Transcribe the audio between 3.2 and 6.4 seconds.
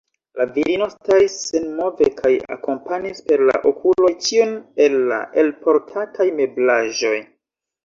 per la okuloj ĉiun el la elportataj